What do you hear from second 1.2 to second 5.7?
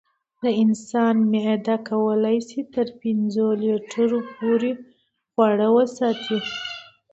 معده کولی شي تر پنځو لیټرو پورې خواړه